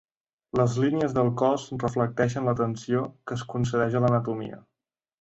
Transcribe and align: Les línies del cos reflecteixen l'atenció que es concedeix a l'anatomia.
Les 0.59 0.77
línies 0.83 1.13
del 1.17 1.29
cos 1.41 1.67
reflecteixen 1.85 2.51
l'atenció 2.51 3.05
que 3.21 3.41
es 3.41 3.47
concedeix 3.55 4.01
a 4.03 4.07
l'anatomia. 4.07 4.63